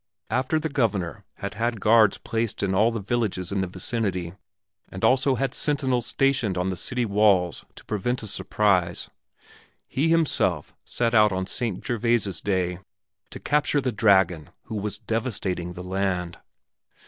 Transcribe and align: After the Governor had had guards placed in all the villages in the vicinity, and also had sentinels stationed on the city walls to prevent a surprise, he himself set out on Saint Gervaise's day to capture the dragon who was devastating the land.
After 0.31 0.59
the 0.59 0.67
Governor 0.67 1.25
had 1.35 1.53
had 1.53 1.79
guards 1.79 2.17
placed 2.17 2.63
in 2.63 2.73
all 2.73 2.89
the 2.89 2.99
villages 2.99 3.51
in 3.51 3.61
the 3.61 3.67
vicinity, 3.67 4.33
and 4.89 5.03
also 5.05 5.35
had 5.35 5.53
sentinels 5.53 6.07
stationed 6.07 6.57
on 6.57 6.71
the 6.71 6.75
city 6.75 7.05
walls 7.05 7.65
to 7.75 7.85
prevent 7.85 8.23
a 8.23 8.25
surprise, 8.25 9.11
he 9.87 10.09
himself 10.09 10.73
set 10.85 11.13
out 11.13 11.31
on 11.31 11.45
Saint 11.45 11.85
Gervaise's 11.85 12.41
day 12.41 12.79
to 13.29 13.39
capture 13.39 13.79
the 13.79 13.91
dragon 13.91 14.49
who 14.63 14.75
was 14.75 14.97
devastating 14.97 15.73
the 15.73 15.83
land. 15.83 16.39